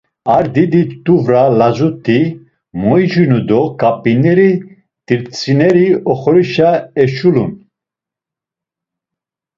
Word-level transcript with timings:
Ar 0.35 0.45
didi 0.53 0.81
t̆uvra 1.05 1.43
lazut̆i 1.59 2.19
moicinu 2.81 3.39
do 3.47 3.61
ǩap̌ineri 3.79 4.51
t̆ritzineri 5.05 5.87
oxorişa 6.11 6.71
eşulun. 7.03 7.51